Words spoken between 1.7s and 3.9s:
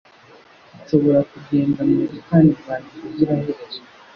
mu busitani bwanjye ubuziraherezo.”